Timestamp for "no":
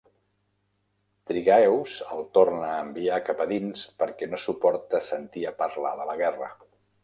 4.35-4.43